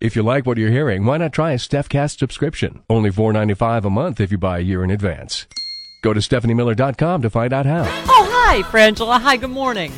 [0.00, 2.82] If you like what you're hearing, why not try a StephCast subscription?
[2.88, 5.48] Only $4.95 a month if you buy a year in advance.
[6.02, 7.82] Go to StephanieMiller.com to find out how.
[8.06, 9.20] Oh, hi, Frangela.
[9.20, 9.90] Hi, good morning.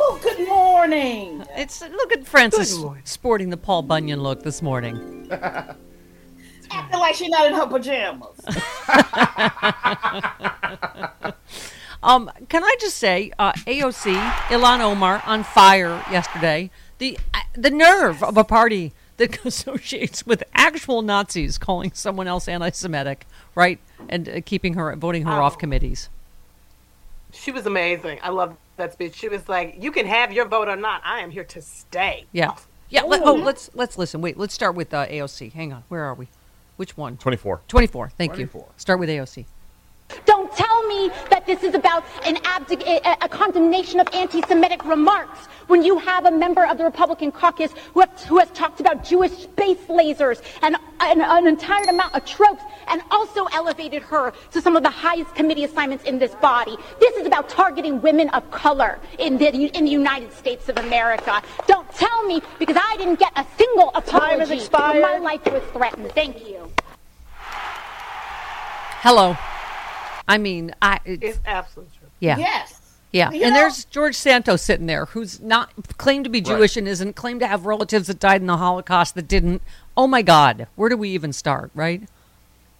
[0.00, 1.44] Oh, good morning.
[1.50, 5.28] It's look at Frances sporting the Paul Bunyan look this morning.
[5.30, 8.40] Acting like she's not in her pajamas.
[12.00, 14.14] Um, can I just say, uh, AOC
[14.50, 16.70] Ilhan Omar on fire yesterday.
[16.98, 22.48] The uh, the nerve of a party that associates with actual Nazis calling someone else
[22.48, 26.08] anti-Semitic, right, and uh, keeping her voting her off committees.
[27.32, 28.18] She was amazing.
[28.22, 29.14] I love that speech.
[29.14, 31.02] She was like, "You can have your vote or not.
[31.04, 32.54] I am here to stay." Yeah,
[32.88, 33.02] yeah.
[33.02, 34.22] Let, oh, let's let's listen.
[34.22, 35.52] Wait, let's start with uh, AOC.
[35.52, 36.28] Hang on, where are we?
[36.76, 37.16] Which one?
[37.16, 37.62] 24.
[37.66, 38.10] 24.
[38.16, 38.60] Thank 24.
[38.60, 38.66] you.
[38.76, 39.44] Start with AOC.
[40.24, 45.46] Don't tell me that this is about an abdic- a, a condemnation of anti-Semitic remarks
[45.66, 49.04] when you have a member of the Republican caucus who, have, who has talked about
[49.04, 54.62] Jewish space lasers and, and an entire amount of tropes and also elevated her to
[54.62, 56.76] some of the highest committee assignments in this body.
[57.00, 61.42] This is about targeting women of color in the, in the United States of America.
[61.66, 65.02] Don't tell me because I didn't get a single Time has apology expired.
[65.02, 66.12] when my life was threatened.
[66.12, 66.70] Thank you.
[69.00, 69.36] Hello.
[70.28, 72.08] I mean, I it's, It's absolutely true.
[72.20, 72.36] yeah.
[72.38, 72.74] Yes.
[73.10, 76.76] Yeah, You and know- there's George Santos sitting there, who's not claimed to be Jewish
[76.76, 79.62] and isn't claimed to have relatives that died in the Holocaust that didn't.
[79.96, 81.70] Oh my God, where do we even start?
[81.74, 82.02] Right?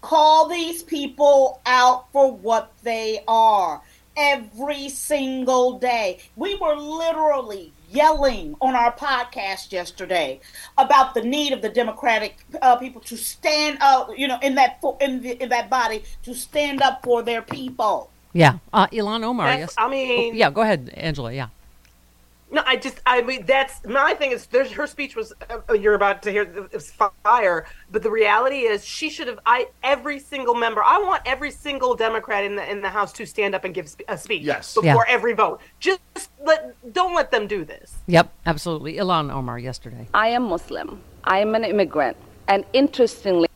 [0.03, 3.81] Call these people out for what they are
[4.18, 6.18] every single day.
[6.36, 10.40] We were literally yelling on our podcast yesterday
[10.76, 14.82] about the need of the Democratic uh, people to stand up, you know, in that
[15.00, 18.10] in, the, in that body to stand up for their people.
[18.34, 18.58] Yeah.
[18.72, 19.46] Uh, Ilhan Omar.
[19.46, 19.74] That's- yes.
[19.78, 20.50] I mean- Oh, yeah.
[20.50, 21.32] Go ahead, Angela.
[21.32, 21.48] Yeah.
[22.50, 24.32] No, I just, I mean, that's my thing.
[24.32, 26.91] Is there's her speech was uh, you're about to hear it was
[27.22, 29.38] fire, but the reality is she should have.
[29.44, 30.82] I every single member.
[30.82, 33.87] I want every single Democrat in the in the House to stand up and give
[33.88, 34.42] spe- a speech.
[34.42, 34.75] Yes.
[34.75, 35.14] before Yeah.
[35.14, 35.60] every vote.
[35.78, 36.00] Just
[36.42, 37.97] let don't let them do this.
[38.06, 38.32] Yep.
[38.47, 38.94] Absolutely.
[38.94, 40.08] Ilhan Omar yesterday.
[40.14, 41.03] I am Muslim.
[41.25, 42.16] I am an immigrant,
[42.47, 43.48] and interestingly,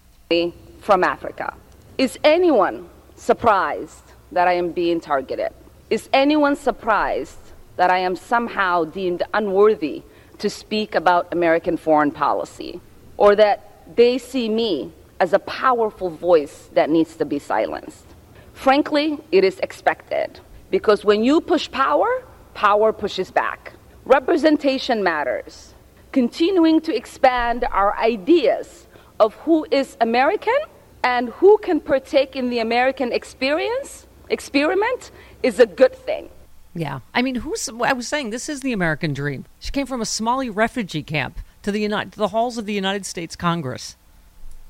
[0.81, 1.55] from Africa.
[1.97, 4.03] Is anyone surprised
[4.33, 5.53] that I am being targeted?
[5.89, 7.39] Is anyone surprised
[7.77, 10.03] that I am somehow deemed unworthy
[10.39, 12.81] to speak about American foreign policy?
[13.17, 18.05] Or that they see me as a powerful voice that needs to be silenced?
[18.53, 20.41] Frankly, it is expected
[20.71, 22.25] because when you push power,
[22.55, 23.73] power pushes back.
[24.05, 25.75] Representation matters.
[26.13, 28.87] Continuing to expand our ideas
[29.21, 30.59] of who is American
[31.05, 35.11] and who can partake in the American experience, experiment,
[35.43, 36.29] is a good thing.
[36.75, 37.01] Yeah.
[37.15, 37.69] I mean, who's?
[37.69, 39.45] I was saying this is the American dream.
[39.59, 42.73] She came from a Somali refugee camp to the United, to the halls of the
[42.73, 43.97] United States Congress.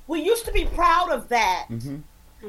[0.06, 1.66] We used to be proud of that.
[1.70, 1.98] Mm-hmm.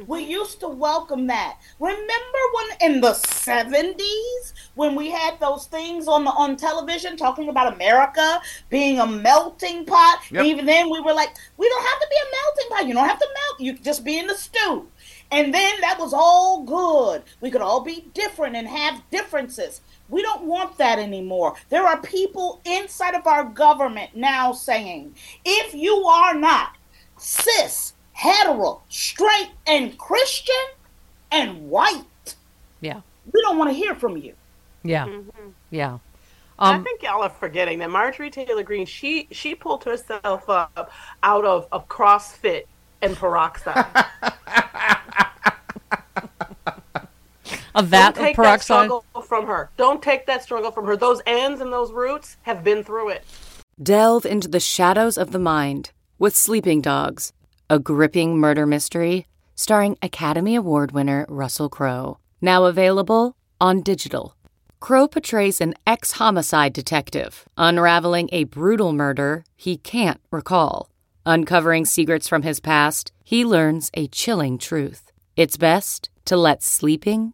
[0.07, 1.57] We used to welcome that.
[1.79, 7.47] Remember when in the 70s when we had those things on the on television talking
[7.47, 10.19] about America being a melting pot?
[10.31, 10.45] Yep.
[10.45, 12.87] Even then we were like, we don't have to be a melting pot.
[12.87, 13.59] You don't have to melt.
[13.59, 14.87] You just be in the stew.
[15.33, 17.23] And then that was all good.
[17.41, 19.81] We could all be different and have differences.
[20.07, 21.55] We don't want that anymore.
[21.69, 26.77] There are people inside of our government now saying, if you are not
[27.17, 30.53] cis, hetero, straight, and Christian
[31.31, 32.35] and white,
[32.81, 33.01] Yeah.
[33.33, 34.35] we don't want to hear from you.
[34.83, 35.07] Yeah.
[35.71, 35.97] Yeah.
[36.59, 40.91] I Um, think y'all are forgetting that Marjorie Taylor Greene she she pulled herself up
[41.23, 42.65] out of, of CrossFit
[43.01, 43.87] and peroxide.
[47.75, 49.69] A vat Don't of take that struggle from her.
[49.77, 50.95] Don't take that struggle from her.
[50.95, 53.23] Those ends and those roots have been through it.
[53.81, 57.33] Delve into the shadows of the mind with Sleeping Dogs,
[57.69, 62.17] a gripping murder mystery starring Academy Award winner Russell Crowe.
[62.41, 64.35] Now available on digital.
[64.79, 70.89] Crowe portrays an ex homicide detective unraveling a brutal murder he can't recall.
[71.25, 75.11] Uncovering secrets from his past, he learns a chilling truth.
[75.37, 77.33] It's best to let sleeping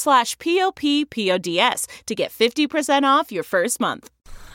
[0.01, 4.09] slash p-o-p-p-o-d-s to get 50% off your first month.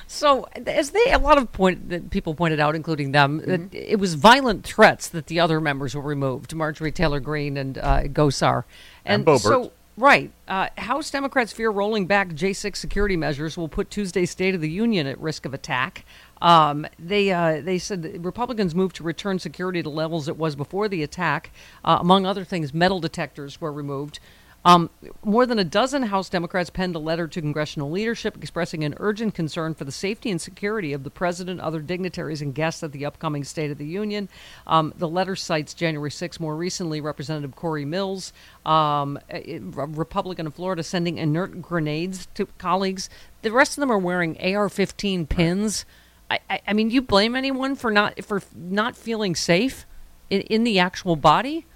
[0.08, 3.98] So, as they a lot of point that people pointed out, including them, that it
[3.98, 8.64] was violent threats that the other members were removed: Marjorie Taylor Greene and uh, Gosar,
[9.04, 9.40] And Boebert.
[9.40, 9.72] so.
[9.98, 10.30] Right.
[10.46, 14.68] Uh, House Democrats fear rolling back J6 security measures will put Tuesday's State of the
[14.68, 16.04] Union at risk of attack.
[16.42, 20.54] Um, they uh, they said that Republicans moved to return security to levels it was
[20.54, 21.50] before the attack.
[21.82, 24.20] Uh, among other things, metal detectors were removed.
[24.64, 24.90] Um,
[25.22, 29.32] more than a dozen House Democrats penned a letter to congressional leadership expressing an urgent
[29.32, 33.06] concern for the safety and security of the president, other dignitaries, and guests at the
[33.06, 34.28] upcoming State of the Union.
[34.66, 36.40] Um, the letter cites January 6.
[36.40, 38.32] More recently, Representative Cory Mills,
[38.64, 43.08] um, a a Republican of Florida, sending inert grenades to colleagues.
[43.42, 45.84] The rest of them are wearing AR-15 pins.
[46.28, 49.86] I, I, I mean, you blame anyone for not for not feeling safe
[50.28, 51.66] in, in the actual body?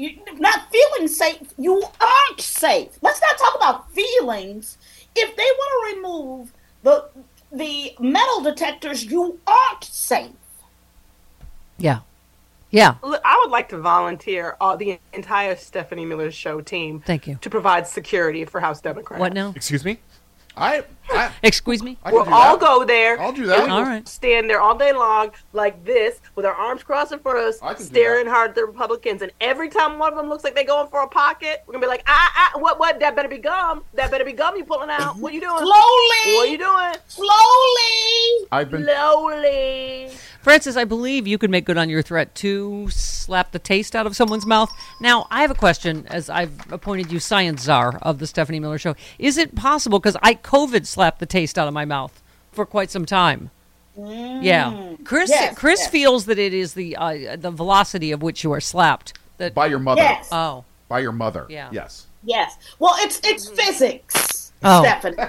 [0.00, 2.88] You not feeling safe, you aren't safe.
[3.02, 4.78] Let's not talk about feelings.
[5.14, 6.52] If they want to remove
[6.82, 7.08] the
[7.52, 10.30] the metal detectors, you aren't safe.
[11.78, 12.00] Yeah.
[12.70, 12.94] Yeah.
[13.02, 17.02] I would like to volunteer all the entire Stephanie Miller Show team.
[17.04, 17.36] Thank you.
[17.40, 19.18] To provide security for House Democrats.
[19.18, 19.52] What now?
[19.56, 19.98] Excuse me?
[20.56, 21.96] I, I Excuse me?
[22.04, 22.66] I We'll all that.
[22.66, 23.20] go there.
[23.20, 23.60] I'll do that.
[23.60, 24.06] we will All right.
[24.06, 27.84] Stand there all day long like this, with our arms crossed in front of us,
[27.84, 29.22] staring hard at the Republicans.
[29.22, 31.84] And every time one of them looks like they're going for a pocket, we're gonna
[31.84, 33.00] be like, ah, ah, what, what?
[33.00, 33.84] That better be gum.
[33.94, 34.56] That better be gum.
[34.56, 35.16] You pulling out?
[35.16, 35.56] What are you doing?
[35.58, 36.94] Slowly, What are you doing?
[37.08, 38.48] slowly.
[38.52, 40.10] I've been Slowly.
[40.42, 44.06] Frances, I believe you could make good on your threat to slap the taste out
[44.06, 44.70] of someone's mouth.
[45.00, 48.78] Now, I have a question as I've appointed you science czar of the Stephanie Miller
[48.78, 48.96] Show.
[49.18, 52.22] Is it possible, because I COVID slapped the taste out of my mouth
[52.52, 53.50] for quite some time?
[53.98, 54.42] Mm.
[54.42, 54.94] Yeah.
[55.04, 55.90] Chris Yes, Chris yes.
[55.90, 59.12] feels that it is the uh, the velocity of which you are slapped.
[59.38, 60.00] That by your mother.
[60.00, 60.28] Yes.
[60.32, 60.64] Oh.
[60.88, 61.46] By your mother.
[61.50, 61.68] Yeah.
[61.72, 62.06] Yes.
[62.24, 62.56] Yes.
[62.78, 63.56] Well, it's it's mm-hmm.
[63.56, 64.82] physics, Oh.
[64.82, 65.16] Stephanie.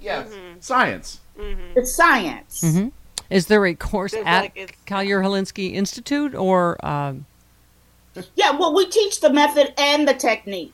[0.00, 0.28] Yes.
[0.28, 0.60] Mm-hmm.
[0.60, 1.20] Science.
[1.36, 2.62] It's science.
[2.62, 2.88] Mm-hmm.
[3.32, 7.26] Is there a course There's at like it's- Collier Helinsky Institute or um,
[8.34, 8.50] Yeah.
[8.52, 10.72] Well, we teach the method and the technique.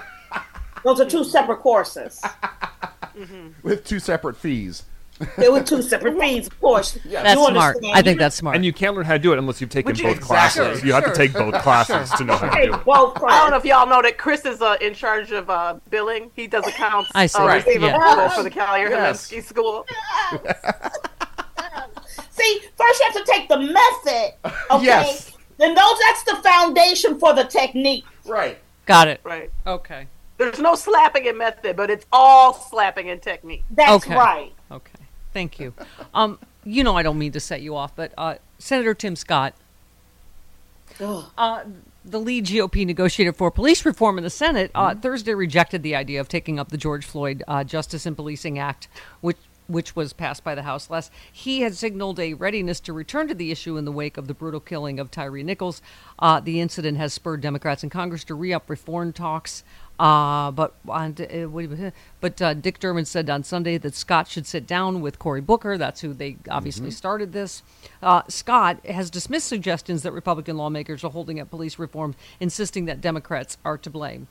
[0.84, 2.22] Those are two separate courses.
[3.62, 4.84] With two separate fees.
[5.38, 6.92] They were two separate fees, of course.
[6.92, 7.76] that's You smart.
[7.76, 7.96] understand.
[7.96, 8.54] I think that's smart.
[8.54, 10.36] And you can't learn how to do it unless you've taken Would you- both Exactly.
[10.62, 10.84] classes.
[10.84, 11.12] You have Sure.
[11.14, 12.84] to take both classes to know how to do it.
[12.84, 15.76] both I don't know if y'all know that Chris is uh, in charge of uh,
[15.88, 16.30] billing.
[16.36, 17.38] He does accounts I see.
[17.38, 17.64] uh, Right.
[17.64, 18.28] receivable Yeah.
[18.28, 19.30] for the Collier Yes.
[19.30, 19.86] Helinsky School.
[22.36, 24.34] See, first you have to take the method,
[24.70, 24.84] okay?
[24.84, 25.32] Yes.
[25.58, 28.04] Then those that's the foundation for the technique.
[28.26, 28.58] Right.
[28.84, 29.20] Got it.
[29.24, 29.50] Right.
[29.66, 30.06] Okay.
[30.38, 33.64] There's no slapping in method, but it's all slapping in technique.
[33.70, 34.14] That's Okay.
[34.14, 34.52] right.
[34.70, 34.92] Okay.
[35.32, 35.72] Thank you.
[36.12, 39.54] Um, you know I don't mean to set you off, but uh, Senator Tim Scott,
[41.00, 41.64] uh,
[42.04, 46.20] the lead GOP negotiator for police reform in the Senate, uh, Thursday rejected the idea
[46.20, 48.88] of taking up the George Floyd uh, Justice and Policing Act,
[49.20, 49.36] which
[49.68, 51.12] which was passed by the House last.
[51.32, 54.34] He had signaled a readiness to return to the issue in the wake of the
[54.34, 55.82] brutal killing of Tyree Nichols.
[56.18, 59.64] Uh, the incident has spurred Democrats in Congress to re-up reform talks.
[59.98, 61.26] Uh, but on, uh,
[61.58, 65.40] you- but uh, Dick Durbin said on Sunday that Scott should sit down with Cory
[65.40, 65.78] Booker.
[65.78, 67.62] That's who they obviously started this.
[68.02, 73.00] Uh, Scott has dismissed suggestions that Republican lawmakers are holding up police reform, insisting that
[73.00, 74.28] Democrats are to blame.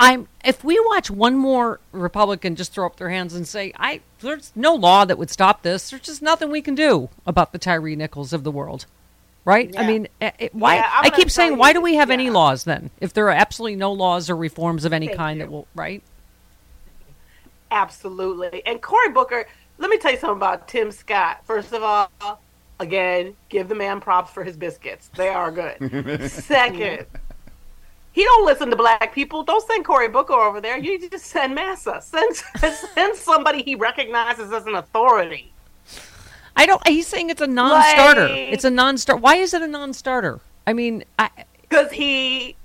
[0.00, 4.00] I'm if we watch one more Republican just throw up their hands and say, "I
[4.20, 5.90] there's no law that would stop this.
[5.90, 8.86] There's just nothing we can do about the Tyree Nichols of the world."
[9.44, 9.74] Right?
[9.76, 11.94] I mean, eh, eh, why Yeah, I'm I gonna keep saying you, why do we
[11.96, 12.90] have any laws then?
[13.00, 15.46] If there are absolutely no laws or reforms of any Thank kind you.
[15.46, 16.02] that will, right?
[17.70, 18.62] Absolutely.
[18.66, 19.46] And Cory Booker,
[19.78, 21.40] let me tell you something about Tim Scott.
[21.44, 22.10] First of all,
[22.78, 25.10] again, give the man props for his biscuits.
[25.14, 26.30] They are good.
[26.30, 27.06] Second,
[28.12, 29.42] he don't listen to black people.
[29.42, 30.78] Don't send Cory Booker over there.
[30.78, 32.00] You just send Massa.
[32.02, 32.36] Send
[32.94, 35.52] send somebody he recognizes as an authority.
[36.56, 38.28] I don't he's saying it's a non-starter.
[38.28, 39.20] Like- it's a non-starter.
[39.20, 40.40] Why is it a non-starter?
[40.66, 41.30] I mean, I
[41.62, 42.56] Because he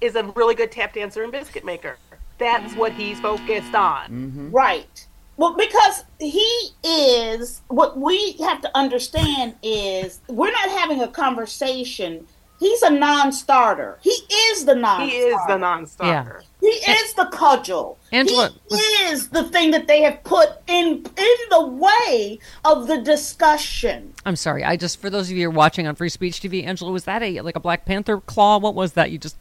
[0.00, 1.96] is a really good tap dancer and biscuit maker.
[2.38, 4.04] That's what he's focused on.
[4.10, 4.50] Mm-hmm.
[4.50, 5.06] Right.
[5.38, 12.26] Well, because he is what we have to understand is we're not having a conversation.
[12.58, 13.98] He's a non-starter.
[14.00, 15.08] He is the non.
[15.08, 16.42] He is the non-starter.
[16.60, 17.98] He is the cudgel.
[18.12, 23.00] Angela he is the thing that they have put in in the way of the
[23.00, 24.14] discussion.
[24.24, 24.64] I'm sorry.
[24.64, 27.04] I just for those of you who are watching on Free Speech TV, Angela, was
[27.04, 28.58] that a like a Black Panther claw?
[28.58, 29.10] What was that?
[29.10, 29.36] You just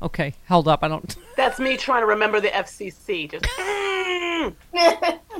[0.00, 0.82] okay held up.
[0.82, 1.16] I don't.
[1.36, 3.30] That's me trying to remember the FCC.
[3.30, 4.54] Just mm.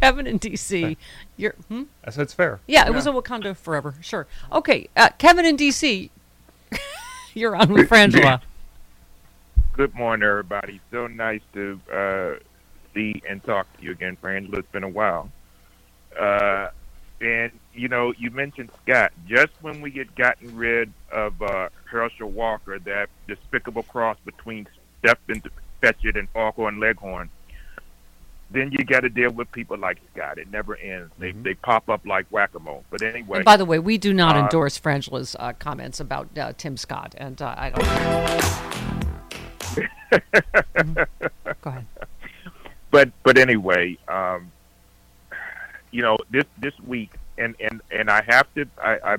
[0.00, 0.96] Kevin in DC,
[1.36, 1.54] you're.
[1.68, 1.84] Hmm?
[2.04, 2.60] I said it's fair.
[2.66, 3.94] Yeah, it was a Wakanda forever.
[4.00, 4.26] Sure.
[4.52, 6.10] Okay, uh, Kevin in DC,
[7.34, 8.40] you're on with Frangela.
[9.72, 10.80] Good morning, everybody.
[10.90, 12.34] So nice to uh,
[12.94, 14.58] see and talk to you again, Frangela.
[14.58, 15.30] It's been a while.
[16.18, 16.68] Uh,
[17.20, 19.12] and you know, you mentioned Scott.
[19.26, 24.68] Just when we had gotten rid of uh, Herschel Walker, that despicable cross between
[25.00, 25.42] Stepin
[25.82, 27.30] Fetchit and Foghorn Leghorn,
[28.50, 30.38] then you got to deal with people like Scott.
[30.38, 31.12] It never ends.
[31.18, 32.84] They they pop up like whack a mole.
[32.90, 33.38] But anyway.
[33.38, 36.76] And by the way, we do not uh, endorse Frangela's uh, comments about uh, Tim
[36.76, 37.84] Scott, and uh, I don't.
[40.74, 41.06] Mhm.
[41.60, 41.86] Go ahead.
[42.90, 44.50] but but anyway, um,
[45.90, 48.66] you know this this week, and and and I have to.
[48.82, 49.18] I, I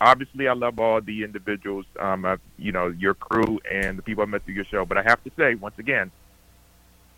[0.00, 4.22] obviously I love all the individuals, um, I, you know, your crew and the people
[4.22, 4.84] I met through your show.
[4.84, 6.10] But I have to say once again,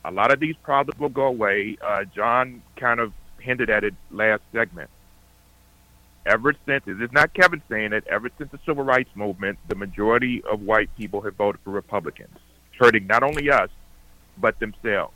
[0.04, 1.78] a lot of these problems will go away.
[1.82, 4.90] Uh, John kind of hinted at it last segment.
[6.26, 9.74] Ever since, this is not Kevin saying it, ever since the civil rights movement, the
[9.74, 12.36] majority of white people have voted for Republicans,
[12.78, 13.68] hurting not only us,
[14.38, 15.14] but themselves.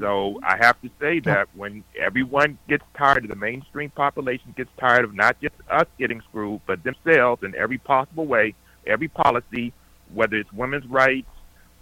[0.00, 4.70] So I have to say that when everyone gets tired of the mainstream population gets
[4.78, 8.54] tired of not just us getting screwed, but themselves in every possible way,
[8.86, 9.72] every policy,
[10.12, 11.28] whether it's women's rights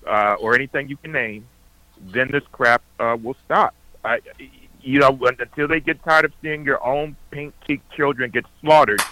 [0.07, 1.47] uh, or anything you can name,
[2.01, 3.75] then this crap uh, will stop.
[4.05, 4.21] I,
[4.83, 9.03] you know, until they get tired of seeing your own pink-cheeked children get slaughtered,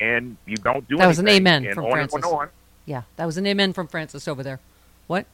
[0.00, 0.98] and you don't do anything.
[0.98, 2.14] That was an amen and from on Frances.
[2.14, 2.48] and on.
[2.86, 4.60] Yeah, that was an amen from Frances over there.
[5.06, 5.26] What?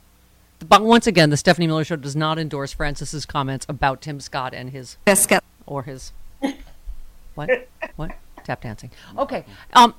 [0.66, 4.54] But once again, the Stephanie Miller Show does not endorse Frances's comments about Tim Scott
[4.54, 6.12] and his biscuit or his
[7.34, 7.68] what?
[7.96, 8.12] What?
[8.44, 8.90] Tap dancing.
[9.18, 9.44] Okay.
[9.74, 9.94] Um,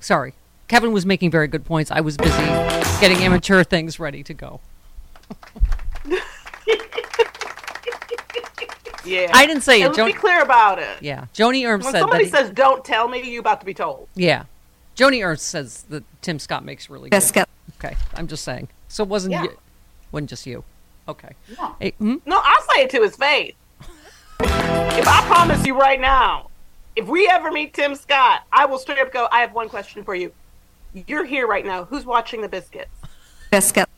[0.00, 0.34] sorry.
[0.66, 1.90] Kevin was making very good points.
[1.90, 2.44] I was busy
[3.00, 4.60] getting immature things ready to go.
[9.04, 9.30] Yeah.
[9.34, 9.86] I didn't say it.
[9.86, 10.98] And let's be clear about it.
[11.00, 12.38] Yeah, Joni Erm When said somebody that.
[12.40, 14.08] he- says "Don't tell me," you about to be told.
[14.14, 14.44] yeah,
[14.96, 17.16] Joni Ernst says that Tim Scott makes really good.
[17.16, 17.48] Biscuit.
[17.78, 18.68] Okay, I'm just saying.
[18.88, 19.42] So it wasn't Yeah.
[19.44, 19.58] you,
[20.12, 20.64] wasn't just you.
[21.08, 21.30] Okay.
[21.58, 21.76] No.
[21.80, 22.16] Hey, hmm?
[22.24, 23.54] No, I'll say it to his face.
[24.40, 26.48] if I promise you right now,
[26.96, 29.28] if we ever meet Tim Scott, I will straight up go.
[29.30, 30.32] I have one question for you.
[31.06, 31.84] You're here right now.
[31.84, 32.90] Who's watching the biscuits?
[33.50, 33.88] biscuit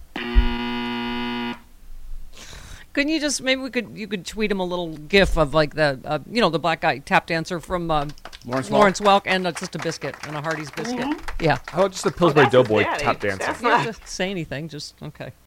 [2.96, 5.74] Couldn't you just maybe we could you could tweet him a little gif of like
[5.74, 8.06] the uh, you know the black guy tap dancer from uh,
[8.46, 8.72] Lawrence Welk?
[8.72, 11.00] Lawrence Welk, and uh, just a biscuit and a Hardee's biscuit.
[11.04, 11.20] Mhm.
[11.38, 11.58] Yeah.
[11.68, 13.36] How about just a Pillsbury that's Doughboy tap dancer?
[13.44, 13.84] That's You don't not.
[13.84, 14.70] have to say anything.
[14.70, 15.32] Just okay.